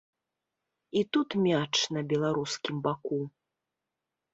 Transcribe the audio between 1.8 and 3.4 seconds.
на беларускім баку.